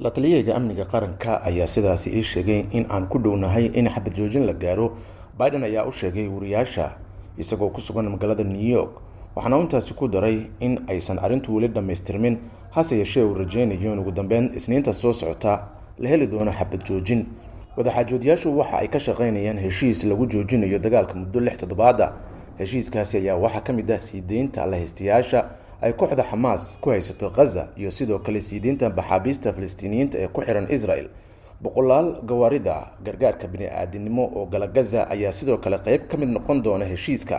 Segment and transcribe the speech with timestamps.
[0.00, 4.46] la taliyahayga amniga qaranka ayaa sidaasi ii sheegay in aan ku dhownahay in xabad joojin
[4.46, 4.92] la gaaro.
[5.38, 6.90] Biden ayaa u sheegay wariyaasha
[7.38, 9.00] isagoo ku sugan magaalada new york.
[9.36, 12.38] Waxaana intaasi ku daray in aysan arrintu weli dhammaystirmin
[12.70, 15.66] hase yeeshee uu rajaynayo in ugu dambeyn isniinta soo socota
[15.98, 17.26] la heli doono xabad joojin.
[17.76, 22.12] Wadaxaajoodyaashu waxa ay ka shaqaynayaan heshiis lagu joojinayo dagaalka muddo lix toddobaada
[22.58, 25.44] heshiiskaasi ayaa waxaa ka mid ah sii deynta lahaystayaasha
[25.84, 30.40] ay kooxda xamaas ku haysato khaza iyo sidoo kale sii deynta maxaabiista falastiiniyiinta ee ku
[30.46, 31.08] xiran israel.
[31.62, 36.84] Boqolaal gawaarida gargaarka bini-aadinimo oo gala gaza ayaa sidoo kale qayb ka mid noqon doona
[36.84, 37.38] heshiiska.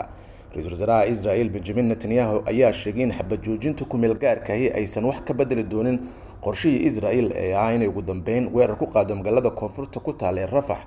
[0.55, 5.33] Ra'iisul wasaaraha israel benjamin netanyahu ayaa sheegay in xabad joojinta kumeel gaarkahi aysan wax ka
[5.33, 5.99] bedeli doonin
[6.41, 10.45] qorshihii israel ee ah inay ugu dambeyn weerar ku qaado magaalada koonfurta ku taala ee
[10.45, 10.77] rafax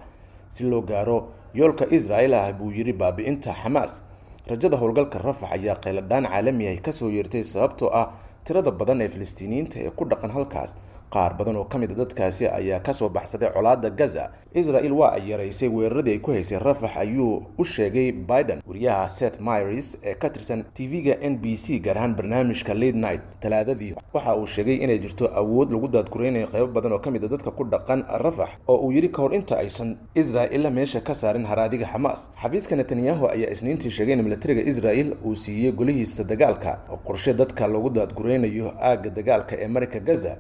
[0.48, 4.03] si loo gaaro yoolka israel ah buu yidhi baabi'inta xamaas
[4.51, 8.06] rajada howlgalka rafax ayaa qayladhaan caalami ah ka soo yeertay sababtoo ah
[8.47, 10.70] tirada badan ee falastiiniyiinta ee ku dhaqan halkaas
[11.11, 14.30] qaar badan oo ka mid a dadkaasi ayaa ka soo baxsaday colaada gaza.
[14.55, 18.62] Israel waa ay yaraysay weeraradii ay ku haysay rafax ayuu u sheegay biden.
[18.67, 23.23] Wariyaha seth myres ee ka tirsan tv-ga n b c gaar ahaan barnaamijka late night
[23.41, 27.29] talaadadii waxa uu sheegay inay jirto awood lagu daadgureynayo qaybo badan oo ka mid a
[27.29, 31.45] dadka ku dhaqan rafax oo uu yidhi ka hor inta aysan israel meesha ka saarin
[31.47, 36.97] haraadiga xamaas xafiiska netanyahu ayaa isniintii sheegay in militariga israel uu siiyey golihiisa dagaalka oo
[37.05, 40.36] qorshe dadka lagu daadgureynayo aagga dagaalka ee marinka gaza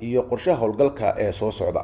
[0.00, 1.82] iyo qorshaha howlgalka ee soo socda